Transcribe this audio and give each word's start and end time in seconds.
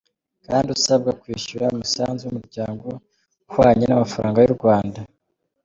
kandi 0.45 0.67
usabwa 0.77 1.11
kwishyura 1.21 1.65
umusanzu 1.73 2.21
w’Umuryango 2.25 2.87
uhwanye 3.49 3.85
n’amafaranga 3.87 4.37
y’u 4.41 4.55
Rwanda 4.57 5.01